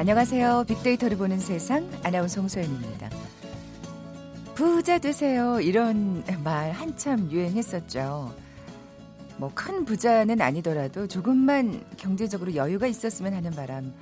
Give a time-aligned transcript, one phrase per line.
[0.00, 0.64] 안녕하세요.
[0.66, 3.10] 빅데이터를 보는 세상 아나운서 홍소연입니다.
[4.54, 5.60] 부자 되세요.
[5.60, 8.34] 이런 말 한참 유행했었죠.
[9.36, 13.92] 뭐 큰 부자는 아니더라도 조금만 경제적으로 여유가 있었으면 하는 바람.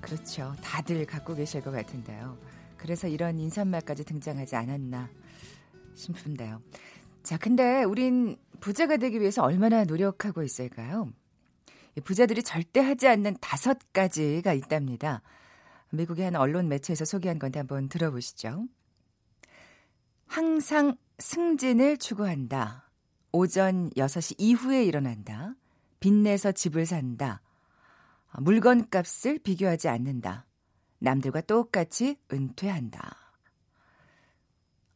[0.00, 0.54] 그렇죠.
[0.62, 2.38] 다들 갖고 계실 것 같은데요.
[2.76, 5.10] 그래서 이런 인사말까지 등장하지 않았나
[5.96, 6.62] 싶은데요.
[7.24, 11.08] 자, 근데 우린 부자가 되기 위해서 얼마나 노력하고 있을까요?
[12.02, 15.22] 부자들이 절대 하지 않는 다섯 가지가 있답니다.
[15.90, 18.66] 미국의 한 언론 매체에서 소개한 건데 한번 들어보시죠.
[20.26, 22.90] 항상 승진을 추구한다.
[23.32, 25.54] 오전 6시 이후에 일어난다.
[26.00, 27.40] 빚내서 집을 산다.
[28.38, 30.46] 물건 값을 비교하지 않는다.
[30.98, 33.16] 남들과 똑같이 은퇴한다.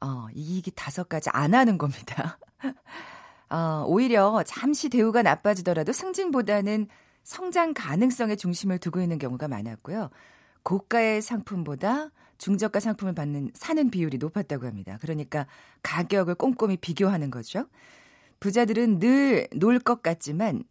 [0.01, 2.39] 어, 이게 다섯 가지 안 하는 겁니다.
[3.51, 6.89] 어, 오히려 잠시 대우가 나빠지더라도 승진보다는
[7.23, 10.11] 성장 가능성에 중심을 두고 있는 경우가 많았고요.
[10.63, 14.99] 고가의 상품보다 중저가 상품을 받는 사는 비율이 높았다고 합니다.
[15.01, 15.47] 그러니까
[15.83, 17.67] 가격을 꼼꼼히 비교하는 거죠.
[18.41, 20.63] 부자들은 늘 놀 것 같지만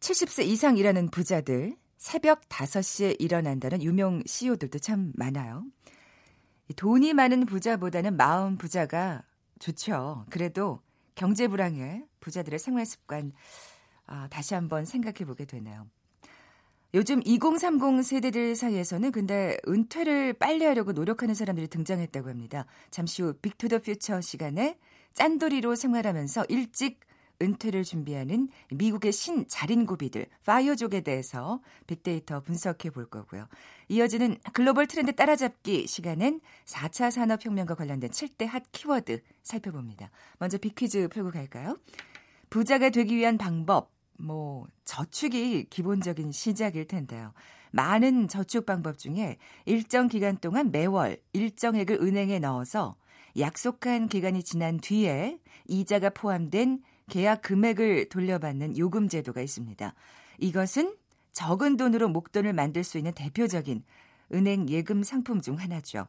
[0.00, 5.64] 70세 이상 일하는 부자들, 새벽 5시에 일어난다는 유명 CEO들도 참 많아요.
[6.76, 9.22] 돈이 많은 부자보다는 마음 부자가
[9.58, 10.26] 좋죠.
[10.28, 10.80] 그래도
[11.14, 13.32] 경제 불황에 부자들의 생활 습관
[14.06, 15.86] 아, 다시 한번 생각해 보게 되네요.
[16.94, 22.66] 요즘 2030 세대들 사이에서는 근데 은퇴를 빨리 하려고 노력하는 사람들이 등장했다고 합니다.
[22.90, 24.78] 잠시 후 Big to the Future 시간에
[25.12, 27.00] 짠돌이로 생활하면서 일찍
[27.40, 33.46] 은퇴를 준비하는 미국의 신 자린고비들 파이어족에 대해서 빅데이터 분석해 볼 거고요.
[33.88, 40.10] 이어지는 글로벌 트렌드 따라잡기 시간엔 4차 산업혁명과 관련된 7대 핫 키워드 살펴봅니다.
[40.38, 41.76] 먼저 빅퀴즈 풀고 갈까요?
[42.50, 47.32] 부자가 되기 위한 방법, 뭐 저축이 기본적인 시작일 텐데요.
[47.72, 52.94] 많은 저축 방법 중에 일정 기간 동안 매월 일정액을 은행에 넣어서
[53.36, 59.94] 약속한 기간이 지난 뒤에 이자가 포함된 계약 금액을 돌려받는 요금 제도가 있습니다.
[60.38, 60.96] 이것은
[61.32, 63.82] 적은 돈으로 목돈을 만들 수 있는 대표적인
[64.32, 66.06] 은행 예금 상품 중 하나죠.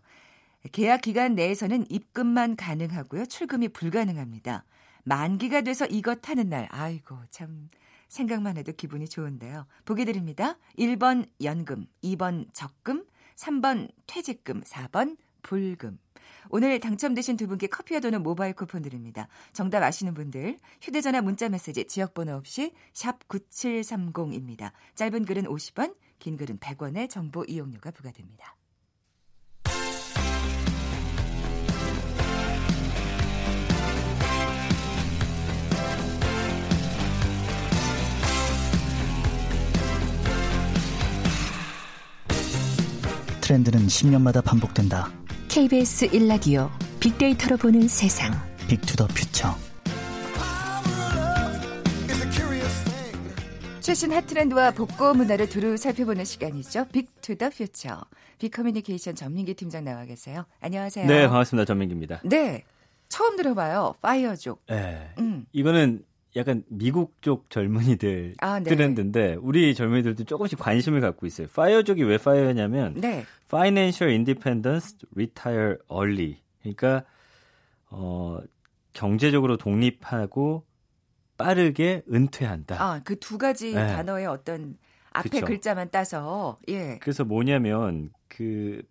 [0.72, 3.26] 계약 기간 내에서는 입금만 가능하고요.
[3.26, 4.64] 출금이 불가능합니다.
[5.04, 7.70] 만기가 돼서 이것 하는 날, 아이고, 참,
[8.08, 9.68] 생각만 해도 기분이 좋은데요.
[9.86, 10.58] 보기 드립니다.
[10.80, 16.00] 1번 연금, 2번 적금, 3번 퇴직금, 4번 불금.
[16.50, 19.28] 오늘 당첨되신 두 분께 커피와 도는 모바일 쿠폰 드립니다.
[19.54, 24.72] 정답 아시는 분들 휴대전화 문자메시지 지역번호 없이 샵 9730입니다.
[24.96, 28.56] 짧은 글은 50원, 긴 글은 100원의 정보 이용료가 부과됩니다.
[43.42, 45.25] 트렌드는 10년마다 반복된다.
[45.56, 48.34] KBS 1라디오 빅데이터로 보는 세상.
[48.68, 49.56] Big to the Future.
[53.80, 56.88] 최신 핫트렌드와 복고 문화를 두루 살펴보는 시간이죠.
[56.92, 58.02] Big to the Future.
[58.40, 60.44] 빅커뮤니케이션 전민기 팀장 나와 계세요.
[60.60, 61.08] 안녕하세요.
[61.08, 61.64] 네, 반갑습니다.
[61.64, 62.20] 전민기입니다.
[62.26, 62.66] 네.
[63.08, 63.96] 처음 들어봐요.
[64.02, 64.62] 파이어족.
[64.68, 65.10] 네.
[65.20, 65.46] 음.
[65.54, 66.04] 이거는
[66.36, 68.70] 약간 미국 쪽 젊은이들 아, 네.
[68.70, 71.48] 트렌드인데 우리 젊은이들도 조금씩 관심을 갖고 있어요.
[71.48, 73.24] 파이어족이 왜 파이어냐면 네.
[73.48, 76.42] Financial Independence Retire Early.
[76.62, 77.04] 그러니까
[77.90, 78.40] 어
[78.94, 80.66] 경제적으로 독립하고
[81.38, 82.82] 빠르게 은퇴한다.
[82.82, 83.88] 아, 그 두 가지 네.
[83.88, 84.78] 단어의 어떤
[85.12, 85.46] 앞에 그쵸.
[85.46, 86.98] 글자만 따서 예.
[87.02, 88.82] 그래서 뭐냐면 그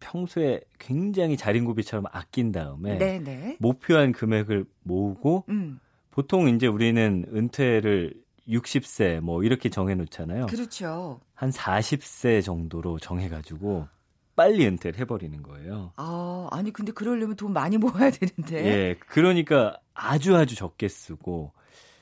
[0.00, 3.56] 평소에 굉장히 자린고비처럼 아낀 다음에 네, 네.
[3.58, 5.80] 목표한 금액을 모으고 음.
[6.18, 8.12] 보통 이제 우리는 은퇴를
[8.48, 10.46] 60세 뭐 이렇게 정해 놓잖아요.
[10.46, 11.20] 그렇죠.
[11.32, 13.86] 한 40세 정도로 정해 가지고
[14.34, 15.92] 빨리 은퇴를 해 버리는 거예요.
[15.94, 18.66] 아, 아니 근데 그러려면 돈 많이 모아야 되는데.
[18.66, 18.96] 예.
[18.98, 21.52] 그러니까 아주 아주 적게 쓰고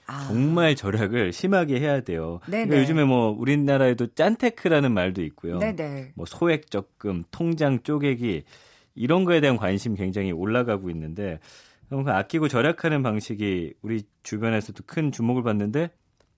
[0.07, 0.25] 아.
[0.29, 2.41] 정말 절약을 심하게 해야 돼요.
[2.47, 2.69] 네네.
[2.69, 5.59] 그러니까 요즘에 뭐 우리나라에도 짠테크라는 말도 있고요.
[5.59, 6.13] 네, 네.
[6.15, 8.45] 뭐 소액 적금, 통장 쪼개기
[8.95, 11.39] 이런 거에 대한 관심 굉장히 올라가고 있는데
[11.89, 15.91] 그 아끼고 절약하는 방식이 우리 주변에서도 큰 주목을 받는데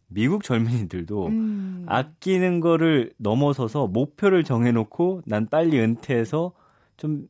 [0.08, 1.84] 미국 젊은이들도 음.
[1.88, 6.52] 아끼는 거를 넘어서서 목표를 정해놓고 난 빨리 은퇴해서
[6.96, 7.28] 좀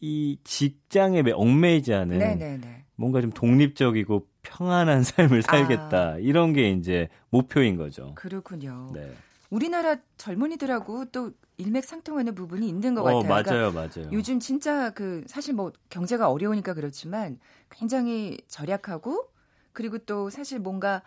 [0.00, 2.84] 이 직장에 매- 얽매이지 않은 네, 네, 네.
[2.94, 8.12] 뭔가 좀 독립적이고 평안한 삶을 살겠다 이런 게 이제 목표인 거죠.
[8.14, 8.90] 그렇군요.
[8.94, 9.12] 네.
[9.50, 13.22] 우리나라 젊은이들하고 또 일맥상통하는 부분이 있는 것 어 같아요.
[13.22, 14.10] 그러니까 맞아요, 맞아요.
[14.12, 17.38] 요즘 진짜 그 사실 뭐 경제가 어려우니까 그렇지만
[17.70, 19.28] 굉장히 절약하고
[19.72, 21.02] 그리고 또 사실 뭔가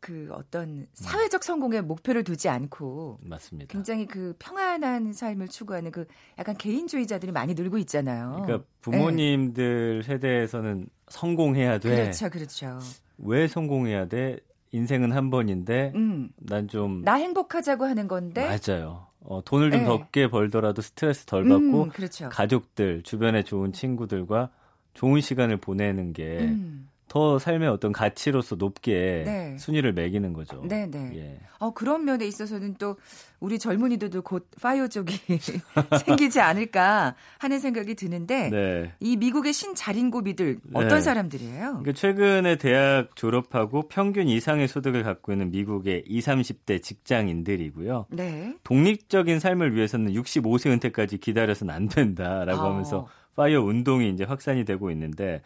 [0.00, 3.72] 그 어떤 사회적 성공에 목표를 두지 않고 맞습니다.
[3.72, 6.06] 굉장히 그 평안한 삶을 추구하는 그
[6.38, 8.42] 약간 개인주의자들이 많이 늘고 있잖아요.
[8.44, 10.06] 그러니까 부모님들 네.
[10.06, 11.88] 세대에서는 성공해야 돼.
[11.88, 12.78] 그렇죠, 그렇죠.
[13.16, 14.40] 왜 성공해야 돼?
[14.72, 16.30] 인생은 한 번인데 음.
[16.36, 19.06] 난좀 나 행복하자고 하는 건데 맞아요.
[19.24, 19.86] 어, 돈을 좀 네.
[19.86, 22.28] 적게 벌더라도 스트레스 덜 받고 음, 그렇죠.
[22.28, 24.50] 가족들 주변에 좋은 친구들과
[24.92, 26.88] 좋은 시간을 보내는 게 음.
[27.14, 29.56] 더 삶의 어떤 가치로서 높게 네.
[29.56, 30.60] 순위를 매기는 거죠.
[30.66, 31.12] 네, 네.
[31.14, 31.38] 예.
[31.60, 32.96] 어, 그런 면에 있어서는 또
[33.38, 35.14] 우리 젊은이들도 곧 파이어족이
[36.04, 38.92] 생기지 않을까 하는 생각이 드는데 네.
[38.98, 41.00] 이 미국의 신자린고비들 어떤 네.
[41.00, 41.60] 사람들이에요?
[41.60, 48.06] 그러니까 최근에 대학 졸업하고 평균 이상의 소득을 갖고 있는 미국의 20, 30대 직장인들이고요.
[48.10, 48.56] 네.
[48.64, 52.70] 독립적인 삶을 위해서는 65세 은퇴까지 기다려서는 안 된다라고 어.
[52.72, 53.06] 하면서
[53.36, 55.42] 파이어 운동이 이제 확산이 되고 있는데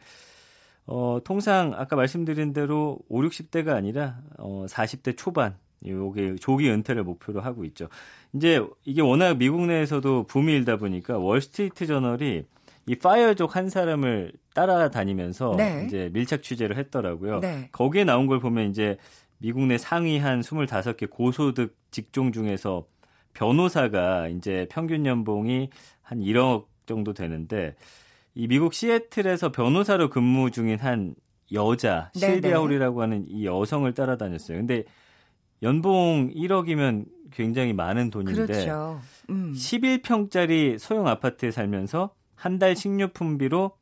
[0.88, 5.54] 어, 통상 아까 말씀드린 대로 5, 60대가 아니라 어, 40대 초반
[5.86, 7.88] 요게 조기 은퇴를 목표로 하고 있죠.
[8.32, 12.46] 이제 이게 워낙 미국 내에서도 붐이 일다 보니까 월스트리트 저널이
[12.86, 15.84] 이 파이어족 한 사람을 따라다니면서 네.
[15.86, 17.40] 이제 밀착 취재를 했더라고요.
[17.40, 17.68] 네.
[17.70, 18.96] 거기에 나온 걸 보면 이제
[19.36, 22.86] 미국 내 상위 한 25개 고소득 직종 중에서
[23.34, 25.68] 변호사가 이제 평균 연봉이
[26.00, 27.76] 한 1억 정도 되는데
[28.38, 31.16] 이 미국 시애틀에서 변호사로 근무 중인 한
[31.52, 32.56] 여자 네, 실비아 네.
[32.56, 34.58] 홀이라고 하는 이 여성을 따라다녔어요.
[34.58, 34.84] 근데
[35.60, 39.00] 연봉 1억이면 굉장히 많은 돈인데 그렇죠.
[39.28, 39.52] 음.
[39.52, 43.72] 11평짜리 소형 아파트에 살면서 한 달 식료품비로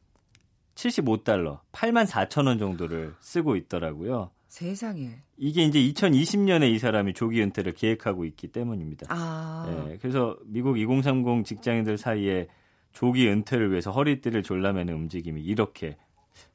[0.75, 4.31] 75달러, 8만 4천 원 정도를 쓰고 있더라고요.
[4.49, 5.11] 세상에.
[5.37, 9.07] 이게 이제 2020년에 이 사람이 조기 은퇴를 계획하고 있기 때문입니다.
[9.11, 9.85] 아.
[9.87, 12.49] 네, 그래서 미국 2030 직장인들 사이에
[12.97, 15.99] 조기 은퇴를 위해서 허리띠를 졸라매는 움직임이 이렇게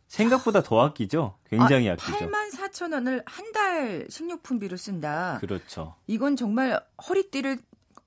[0.08, 1.38] 생각보다 더 아끼죠?
[1.48, 5.38] 굉장히 아, 끼죠 8만 4천 원을 한 달 식료품비로 쓴다.
[5.40, 5.94] 그렇죠.
[6.08, 7.60] 이건 정말 허리띠를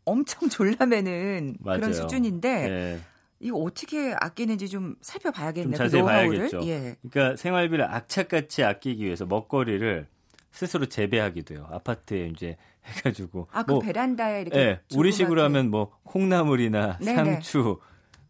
[0.05, 1.79] 엄청 졸라매는 맞아요.
[1.81, 3.01] 그런 수준인데 네.
[3.39, 5.77] 이거 어떻게 아끼는지 좀 살펴봐야겠네요.
[5.77, 6.61] 좀 자세히 그 봐야겠죠.
[6.67, 6.97] 예.
[7.09, 10.09] 그러니까 생활비를 악착같이 아끼기 위해서 먹거리를
[10.51, 11.69] 스스로 재배하기도 해요.
[11.71, 13.47] 아파트에 이제 해가지고.
[13.53, 14.57] 아, 그 뭐, 베란다에 이렇게.
[14.57, 17.15] 네, 우리식으로 하면 뭐 콩나물이나 네네.
[17.15, 17.79] 상추,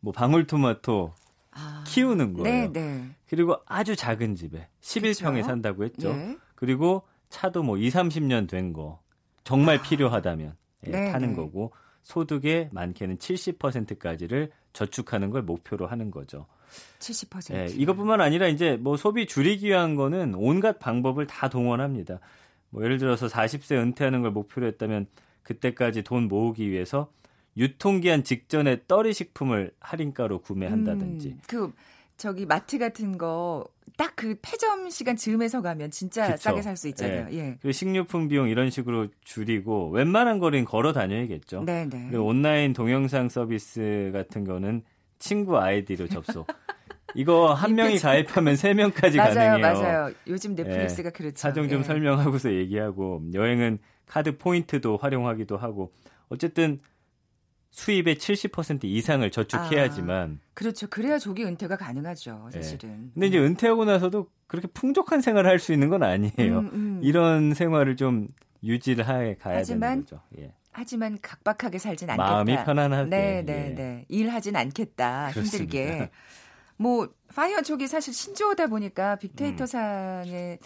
[0.04, 1.12] 뭐 방울토마토
[1.52, 2.72] 아, 키우는 거예요.
[2.72, 3.04] 네, 네.
[3.28, 5.46] 그리고 아주 작은 집에 11평에 그쵸?
[5.46, 6.10] 산다고 했죠.
[6.10, 6.36] 예.
[6.54, 9.00] 그리고 차도 뭐 2, 30년 된 거
[9.44, 10.56] 정말 아, 필요하다면
[10.86, 11.36] 예, 네, 타는 네.
[11.36, 11.72] 거고
[12.02, 16.46] 소득의 많게는 70%까지를 저축하는 걸 목표로 하는 거죠.
[16.98, 17.54] 70%.
[17.54, 22.18] 예, 이것뿐만 아니라 이제 뭐 소비 줄이기 위한 거는 온갖 방법을 다 동원합니다.
[22.70, 25.06] 뭐 예를 들어서 40세 은퇴하는 걸 목표로 했다면
[25.42, 27.10] 그때까지 돈 모으기 위해서
[27.56, 31.28] 유통기한 직전에 떨이 식품을 할인가로 구매한다든지.
[31.28, 31.72] 음, 그
[32.16, 33.64] 저기 마트 같은 거
[33.96, 36.36] 딱 그 폐점 시간 즈음에서 가면 진짜 그쵸.
[36.38, 37.28] 싸게 살 수 있잖아요.
[37.30, 37.36] 예.
[37.38, 37.58] 예.
[37.62, 41.62] 그 식료품 비용 이런 식으로 줄이고 웬만한 거리는 걸어 다녀야겠죠.
[41.64, 42.06] 네, 네.
[42.10, 44.82] 그리고 온라인 동영상 서비스 같은 거는
[45.20, 46.46] 친구 아이디로 접속.
[47.14, 49.58] 이거 한 명이 가입하면 세 명까지 가능해요.
[49.58, 50.12] 맞아요.
[50.26, 51.12] 요즘 넷플릭스가 예.
[51.12, 51.36] 그렇죠.
[51.36, 51.84] 사정 좀 예.
[51.84, 55.93] 설명하고서 얘기하고 여행은 카드 포인트도 활용하기도 하고
[56.29, 56.81] 어쨌든
[57.74, 60.86] 수입의 70% 이상을 저축해야지만 아, 그렇죠.
[60.86, 62.62] 그래야 조기 은퇴가 가능하죠, 예.
[62.62, 62.88] 사실은.
[62.88, 63.10] 네.
[63.14, 66.58] 근데 이제 은퇴하고 나서도 그렇게 풍족한 생활을 할 수 있는 건 아니에요.
[66.60, 67.00] 음, 음.
[67.02, 68.28] 이런 생활을 좀
[68.62, 70.20] 유지를 해 가야 하지만, 되는 거죠.
[70.38, 70.52] 예.
[70.70, 72.31] 하지만 각박하게 살진 않겠다.
[72.32, 73.10] 마음이 편안하게.
[73.10, 73.74] 네, 네, 예.
[73.74, 74.04] 네.
[74.08, 75.31] 일하진 않겠다.
[75.32, 75.76] 그렇습니다.
[75.78, 76.10] 힘들게.
[76.76, 79.66] 뭐 파이어족이 사실 신조어다 보니까 빅데이터 음.
[79.66, 80.58] 상에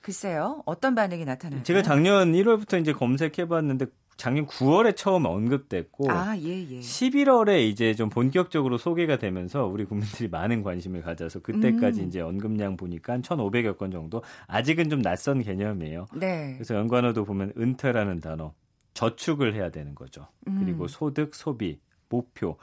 [0.00, 0.62] 글쎄요.
[0.64, 1.62] 어떤 반응이 나타나요?
[1.62, 6.80] 제가 작년 1월부터 이제 검색해 봤는데 작년 9월에 처음 언급됐고 아, 예, 예.
[6.80, 12.06] 11월에 이제 좀 본격적으로 소개가 되면서 우리 국민들이 많은 관심을 가져서 그때까지 음.
[12.06, 16.06] 이제 언급량 보니까 한 1,500여 건 정도 아직은 좀 낯선 개념이에요.
[16.14, 16.54] 네.
[16.54, 18.52] 그래서 연관어도 보면 은퇴라는 단어
[18.94, 20.28] 저축을 해야 되는 거죠.
[20.46, 20.60] 음.
[20.60, 22.56] 그리고 소득, 소비, 목표,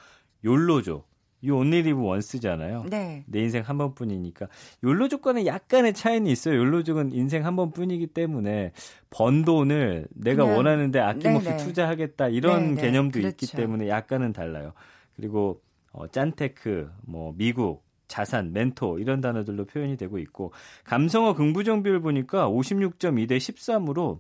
[0.44, 1.04] 욜로죠.
[1.44, 2.86] You only live once잖아요.
[2.90, 3.24] 네.
[3.28, 4.48] 내 인생 한 번뿐이니까
[4.84, 6.60] 욜로족과는 약간의 차이는 있어요.
[6.60, 8.74] 욜로족은 인생 한 번뿐이기 때문에
[9.10, 11.58] 번 돈을 내가 그냥, 원하는데 아낌없이 네네.
[11.64, 12.82] 투자하겠다 이런 네네.
[12.82, 13.30] 개념도 그렇죠.
[13.30, 14.74] 있기 때문에 약간은 달라요.
[15.16, 20.52] 그리고 어, 짠테크, 뭐 미국, 자산, 멘토 이런 단어들로 표현이 되고 있고
[20.84, 24.20] 감성어 긍부정 비율 보니까 56.2 대 13으로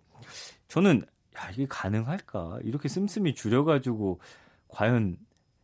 [0.67, 1.03] 저는
[1.37, 4.19] 야 이게 가능할까 이렇게 씀씀이 줄여가지고
[4.69, 5.17] 과연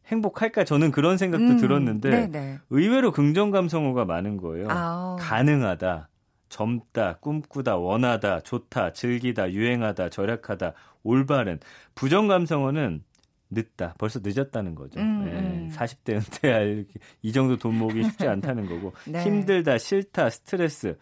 [0.07, 2.59] 행복할까 저는 그런 생각도 음, 들었는데 네네.
[2.69, 4.69] 의외로 긍정 감성어가 많은 거예요.
[4.69, 5.17] 아오.
[5.17, 6.09] 가능하다,
[6.49, 10.73] 젊다, 꿈꾸다, 원하다, 좋다, 즐기다, 유행하다, 절약하다,
[11.03, 11.59] 올바른.
[11.93, 13.03] 부정 감성어는
[13.49, 14.99] 늦다, 벌써 늦었다는 거죠.
[14.99, 15.71] 음, 네, 음.
[15.73, 16.85] 40대 은퇴할
[17.21, 19.23] 이 정도 돈 모으기 쉽지 않다는 거고 네.
[19.23, 20.97] 힘들다, 싫다, 스트레스.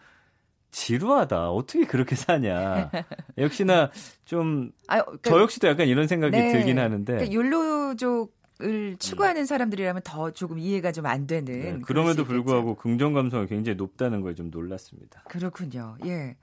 [0.72, 1.52] 지루하다.
[1.52, 2.90] 어떻게 그렇게 사냐.
[3.38, 3.90] 역시나
[4.26, 6.52] 좀, 아, 그러니까, 저 역시도 약간 이런 생각이 네.
[6.52, 7.12] 들긴 하는데.
[7.14, 9.46] 그러니까 율로족 을 추구하는 음.
[9.46, 11.60] 사람들이라면 더 조금 이해가 좀 안 되는.
[11.60, 15.22] 네, 그럼에도 불구하고 긍정 감성이 굉장히 높다는 걸좀 놀랐습니다.
[15.28, 15.96] 그렇군요.
[16.06, 16.36] 예.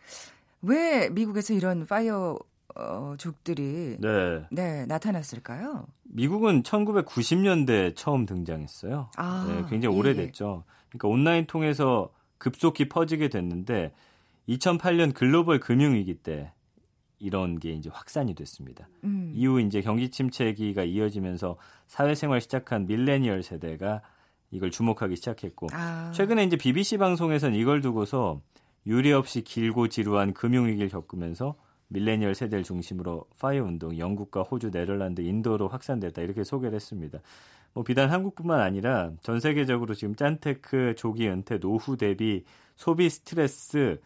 [0.62, 2.38] 왜 미국에서 이런 파이어
[2.75, 4.46] 어, 족들이 네.
[4.51, 5.86] 네, 나타났을까요?
[6.03, 9.10] 미국은 1990년대 처음 등장했어요.
[9.17, 10.63] 아, 네, 굉장히 예, 오래됐죠.
[10.89, 13.91] 그러니까 온라인 통해서 급속히 퍼지게 됐는데
[14.50, 16.51] 2008년 글로벌 금융위기 때
[17.24, 18.89] 이런 게 이제 확산이 됐습니다.
[19.06, 19.32] 음.
[19.34, 21.56] 이후 이제 경기 침체기가 이어지면서
[21.88, 24.01] 사회생활 시작한 밀레니얼 세대가
[24.51, 26.12] 이걸 주목하기 시작했고 아.
[26.13, 28.42] 최근에 이제 BBC 방송에서는 이걸 두고서
[28.86, 31.56] 유례 없이 길고 지루한 금융 위기를 겪으면서
[31.88, 37.20] 밀레니얼 세대를 중심으로 파이어 운동 영국과 호주, 네덜란드, 인도로 확산됐다 이렇게 소개를 했습니다.
[37.74, 42.44] 뭐 비단 한국뿐만 아니라 전 세계적으로 지금 짠테크, 조기 은퇴, 노후 대비,
[42.75, 44.00] 소비 스트레스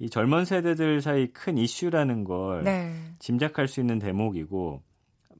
[0.00, 2.94] 이 젊은 세대들 사이 큰 이슈라는 걸 네.
[3.18, 4.82] 짐작할 수 있는 대목이고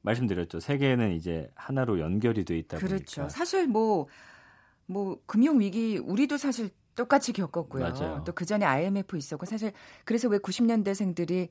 [0.03, 0.59] 말씀드렸죠.
[0.59, 3.21] 세계는 이제 하나로 연결이 돼 있다 그렇죠.
[3.21, 3.29] 보니까.
[3.29, 4.07] 사실 뭐뭐
[4.85, 8.23] 뭐 금융 위기 우리도 사실 똑같이 겪었고요.
[8.25, 9.71] 또 그 전에 IMF 있었고 사실
[10.05, 11.49] 그래서 왜 90년대생들이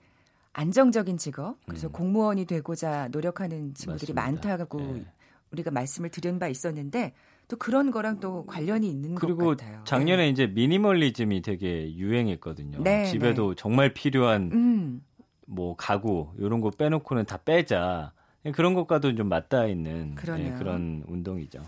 [0.53, 1.93] 안정적인 직업 그래서 음.
[1.93, 4.49] 공무원이 되고자 노력하는 친구들이 맞습니다.
[4.51, 5.05] 많다고 네.
[5.53, 7.13] 우리가 말씀을 드린 바 있었는데
[7.51, 9.57] 또 그런 거랑 또 관련이 있는 것 같아요.
[9.57, 10.29] 그리고 작년에 네.
[10.29, 12.83] 이제 미니멀리즘이 되게 유행했거든요.
[12.85, 13.55] 네, 집에도 네.
[13.61, 15.03] 정말 필요한 음.
[15.47, 18.13] 뭐 가구 이런 거 빼놓고는 다 빼자.
[18.55, 21.61] 그런 것과도 좀 맞닿아 있는 네, 그런 운동이죠.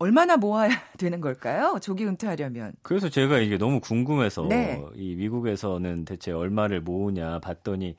[0.00, 1.78] 얼마나 모아야 되는 걸까요?
[1.80, 2.72] 조기 은퇴하려면.
[2.82, 4.84] 그래서 제가 이게 너무 궁금해서 네.
[4.96, 7.96] 이 미국에서는 대체 얼마를 모으냐 봤더니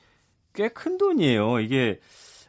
[0.54, 1.62] 꽤 큰 돈이에요.
[1.62, 2.02] 이게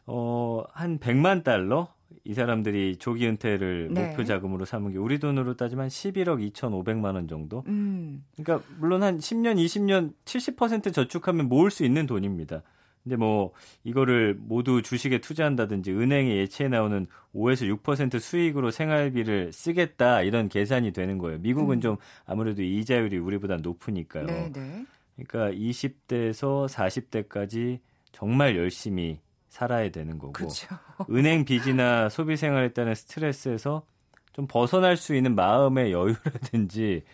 [0.05, 1.95] 어한 100만 달러
[2.27, 4.09] 이 사람들이 조기 은퇴를 네.
[4.09, 7.63] 목표 자금으로 삼은 게 우리 돈으로 따지면 11억 2,500만 원 정도.
[7.69, 8.25] 음.
[8.37, 12.63] 그러니까 물론 한 10년, 20년 70% 저축하면 모을 수 있는 돈입니다.
[13.05, 13.53] 근데 뭐
[13.85, 21.19] 이거를 모두 주식에 투자한다든지 은행에 예치해 나오는 5에서 6% 수익으로 생활비를 쓰겠다 이런 계산이 되는
[21.19, 21.39] 거예요.
[21.39, 21.81] 미국은 음.
[21.81, 24.27] 좀 아무래도 이자율이 우리보다 높으니까요.
[24.27, 24.53] 네네.
[24.53, 24.87] 네.
[25.15, 27.79] 그러니까 20대에서 40대까지
[28.11, 29.21] 정말 열심히
[29.57, 30.67] 살아야 되는 거고 그쵸.
[31.11, 33.87] 은행 빚이나 소비 생활에 따른 스트레스에서
[34.35, 37.05] 좀 벗어날 수 있는 마음의 여유라든지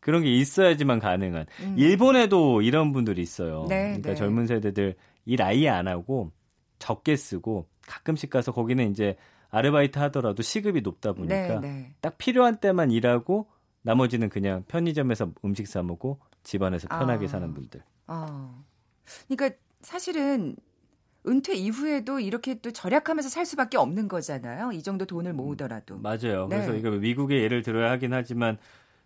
[0.00, 1.44] 그런 게 있어야지만 가능한.
[1.60, 1.74] 음.
[1.78, 3.66] 일본에도 이런 분들이 있어요.
[3.68, 4.14] 네, 그러니까 네.
[4.14, 6.32] 젊은 세대들 일 아예 안 하고
[6.78, 9.16] 적게 쓰고 가끔씩 가서 거기는 이제
[9.50, 11.94] 아르바이트 하더라도 시급이 높다 보니까 네, 네.
[12.00, 13.50] 딱 필요한 때만 일하고
[13.82, 17.28] 나머지는 그냥 편의점에서 음식 사 먹고 집안에서 편하게 아.
[17.28, 17.82] 사는 분들.
[18.06, 18.64] 어.
[19.28, 20.56] 그러니까 사실은
[21.26, 24.72] 은퇴 이후에도 이렇게 또 절약하면서 살 수밖에 없는 거잖아요.
[24.72, 25.98] 이 정도 돈을 모으더라도.
[25.98, 26.48] 맞아요.
[26.48, 26.56] 네.
[26.56, 28.58] 그래서 이거 미국의 예를 들어야 하긴 하지만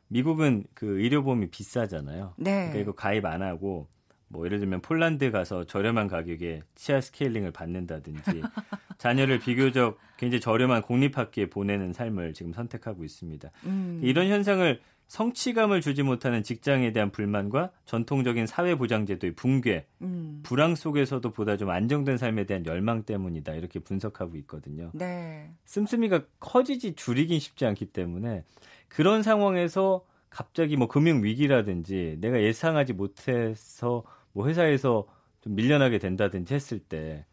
[0.09, 2.35] 미국은 그 의료보험이 비싸잖아요.
[2.37, 2.53] 네.
[2.53, 3.89] 그러니까 이거 가입 안 하고
[4.29, 8.23] 뭐 예를 들면 폴란드 가서 저렴한 가격에 치아 스케일링을 받는다든지
[8.99, 13.51] 자녀를 비교적 굉장히 저렴한 공립학교에 보내는 삶을 지금 선택하고 있습니다.
[13.67, 14.01] 음.
[14.03, 20.41] 이런 현상을 성취감을 주지 못하는 직장에 대한 불만과 전통적인 사회보장제도의 붕괴, 음.
[20.43, 24.91] 불황 속에서도 보다 좀 안정된 삶에 대한 열망 때문이다 이렇게 분석하고 있거든요.
[24.95, 25.51] 네.
[25.65, 28.45] 씀씀이가 커지지 줄이긴 쉽지 않기 때문에
[28.89, 35.07] 그런 상황에서 갑자기 뭐 금융 위기라든지 내가 예상하지 못해서 뭐 회사에서
[35.43, 37.25] 좀 밀려나게 된다든지 했을 때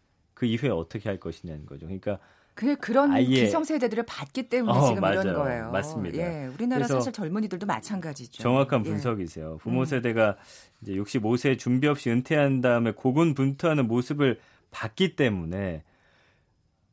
[0.41, 1.85] 그 이후에 어떻게 할 것이냐는 거죠.
[1.85, 2.17] 그러니까
[2.53, 3.25] 그 그런 아예...
[3.25, 5.21] 기성세대들을 봤기 때문에 어, 지금 맞아요.
[5.21, 5.71] 이런 거예요.
[5.71, 6.17] 맞습니다.
[6.17, 8.43] 예, 우리나라 사실 젊은이들도 마찬가지죠.
[8.43, 8.89] 정확한 예.
[8.89, 9.53] 분석이세요.
[9.53, 9.57] 예.
[9.57, 10.37] 부모 세대가
[10.81, 14.39] 이제 65세 준비 없이 은퇴한 다음에 고군분투하는 모습을
[14.71, 15.83] 봤기 때문에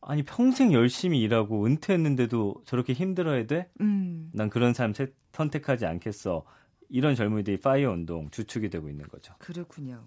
[0.00, 3.68] 아니 평생 열심히 일하고 은퇴했는데도 저렇게 힘들어야 돼?
[3.80, 4.30] 음.
[4.32, 4.92] 난 그런 삶
[5.32, 6.44] 선택하지 않겠어.
[6.88, 9.34] 이런 젊은이들이 파이어 운동 주축이 되고 있는 거죠.
[9.38, 10.02] 그렇군요.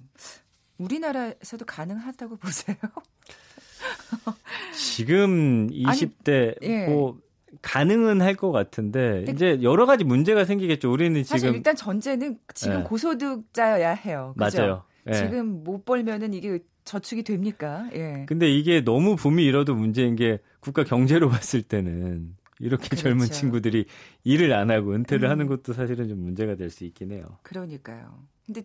[0.78, 2.78] 우리나라에서도 가능하다고 보세요?
[4.76, 6.88] 지금 20대 아니, 예.
[6.88, 7.18] 뭐
[7.62, 10.92] 가능은 할 것 같은데 이제 여러 가지 문제가 생기겠죠.
[10.92, 12.84] 우리는 사실 지금 일단 전제는 지금 예.
[12.84, 14.34] 고소득자여야 해요.
[14.38, 14.58] 그죠?
[14.60, 14.84] 맞아요.
[15.08, 15.14] 예.
[15.14, 17.88] 지금 못 벌면은 이게 저축이 됩니까?
[17.94, 18.26] 예.
[18.28, 23.04] 근데 이게 너무 붐이 일어도 문제인 게 국가 경제로 봤을 때는 이렇게 그렇죠.
[23.04, 23.86] 젊은 친구들이
[24.24, 25.32] 일을 안 하고 은퇴를 음.
[25.32, 27.38] 하는 것도 사실은 좀 문제가 될 수 있긴 해요.
[27.44, 28.24] 그러니까요.
[28.46, 28.64] 근데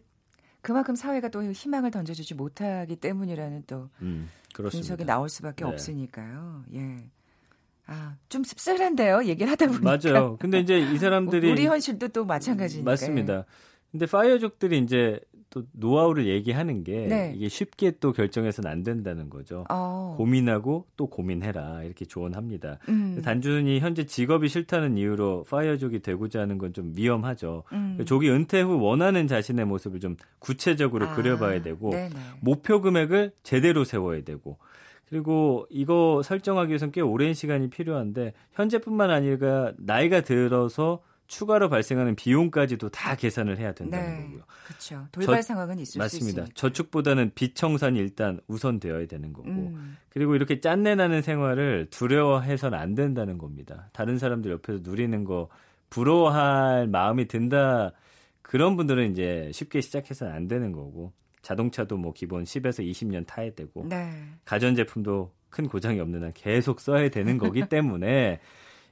[0.62, 4.28] 그만큼 사회가 또 희망을 던져주지 못하기 때문이라는 또 음,
[4.62, 5.70] 분석이 나올 수밖에 네.
[5.70, 6.64] 없으니까요.
[6.74, 6.96] 예.
[7.86, 9.24] 아, 좀 씁쓸한데요.
[9.24, 9.98] 얘기를 하다 보니까.
[10.02, 10.36] 맞아요.
[10.38, 12.90] 근데 이제 이 사람들이 우리 현실도 또 마찬가지니까.
[12.90, 13.44] 맞습니다.
[13.92, 17.32] 근데 파이어족들이 이제 또 노하우를 얘기하는 게 네.
[17.34, 19.64] 이게 쉽게 또 결정해서는 안 된다는 거죠.
[19.70, 20.14] 어.
[20.16, 22.78] 고민하고 또 고민해라 이렇게 조언합니다.
[22.88, 23.20] 음.
[23.24, 27.62] 단순히 현재 직업이 싫다는 이유로 파이어족이 되고자 하는 건 좀 위험하죠.
[27.72, 28.04] 음.
[28.04, 32.10] 족이 은퇴 후 원하는 자신의 모습을 좀 구체적으로 아, 그려봐야 되고 네네.
[32.40, 34.58] 목표 금액을 제대로 세워야 되고
[35.08, 42.88] 그리고 이거 설정하기 위해서는 꽤 오랜 시간이 필요한데 현재뿐만 아니라 나이가 들어서 추가로 발생하는 비용까지도
[42.90, 44.22] 다 계산을 해야 된다는 네.
[44.26, 44.42] 거고요.
[44.66, 45.06] 그렇죠.
[45.12, 46.42] 돌발 저- 상황은 있을 수 맞습니다.
[46.42, 46.52] 있으니까.
[46.54, 49.96] 저축보다는 빚 청산이 일단 우선되어야 되는 거고 음.
[50.08, 53.88] 그리고 이렇게 짠내 나는 생활을 두려워해서는 안 된다는 겁니다.
[53.92, 55.48] 다른 사람들 옆에서 누리는 거
[55.90, 57.92] 부러워할 마음이 든다
[58.42, 63.84] 그런 분들은 이제 쉽게 시작해서는 안 되는 거고 자동차도 뭐 기본 10에서 20년 타야 되고
[63.88, 64.10] 네.
[64.44, 68.40] 가전제품도 큰 고장이 없는 한 계속 써야 되는 거기 때문에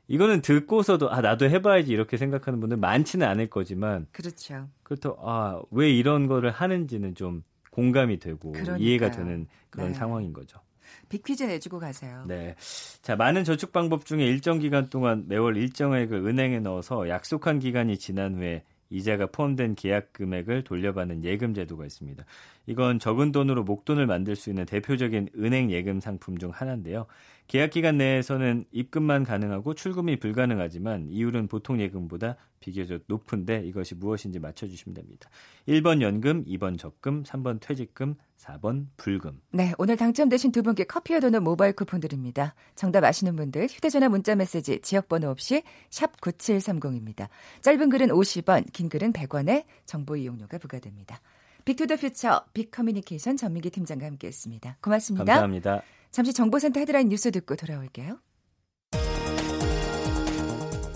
[0.06, 4.68] 이거는 듣고서도 아 나도 해봐야지 이렇게 생각하는 분들 많지는 않을 거지만 그렇죠.
[4.82, 8.76] 그렇다고 아왜 이런 거를 하는지는 좀 공감이 되고 그러니까요.
[8.78, 9.94] 이해가 되는 그런 네.
[9.94, 10.60] 상황인 거죠.
[11.08, 12.24] 빅퀴즈 내주고 가세요.
[12.26, 12.54] 네.
[13.02, 18.36] 자, 많은 저축 방법 중에 일정 기간 동안 매월 일정액을 은행에 넣어서 약속한 기간이 지난
[18.36, 22.24] 후에 이자가 포함된 계약 금액을 돌려받는 예금 제도가 있습니다.
[22.66, 27.06] 이건 적은 돈으로 목돈을 만들 수 있는 대표적인 은행 예금 상품 중 하나인데요.
[27.46, 34.94] 계약 기간 내에서는 입금만 가능하고 출금이 불가능하지만 이율은 보통 예금보다 비교적 높은데 이것이 무엇인지 맞춰주시면
[34.94, 35.28] 됩니다.
[35.68, 39.40] 1번 연금, 2번 적금, 3번 퇴직금, 4번 불금.
[39.50, 42.54] 네, 오늘 당첨되신 두 분께 커피와 도넛 모바일 쿠폰 드립니다.
[42.74, 47.28] 정답 아시는 분들 휴대전화 문자 메시지 지역번호 없이 샵 9730입니다.
[47.60, 51.20] 짧은 글은 50원, 긴 글은 100원에 정보 이용료가 부과됩니다.
[51.64, 54.78] Big to the Future 빅커뮤니케이션 전민기 팀장과 함께했습니다.
[54.80, 55.24] 고맙습니다.
[55.24, 55.82] 감사합니다.
[56.10, 58.18] 잠시 정보센터 헤드라인 뉴스 듣고 돌아올게요.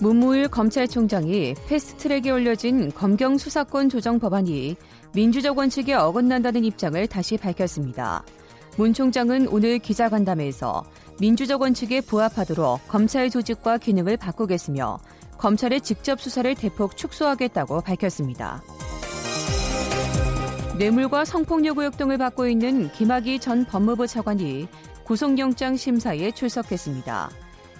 [0.01, 4.77] 문무일 검찰총장이 패스트트랙에 올려진 검경 수사권 조정 법안이
[5.13, 8.23] 민주적 원칙에 어긋난다는 입장을 다시 밝혔습니다.
[8.77, 10.85] 문 총장은 오늘 기자간담회에서
[11.19, 14.99] 민주적 원칙에 부합하도록 검찰 조직과 기능을 바꾸겠으며
[15.37, 18.63] 검찰의 직접 수사를 대폭 축소하겠다고 밝혔습니다.
[20.79, 24.65] 뇌물과 성폭력 의혹 등을 받고 있는 김학의 전 법무부 차관이
[25.03, 27.29] 구속영장 심사에 출석했습니다.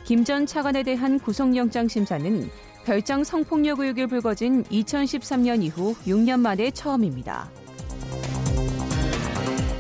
[0.04, 2.50] 김 전 차관에 대한 구속영장 심사는
[2.84, 7.50] 별장 성폭력 의혹이 불거진 2013년 이후 6년 만에 처음입니다.